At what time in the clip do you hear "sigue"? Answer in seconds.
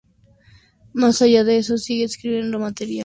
1.77-2.03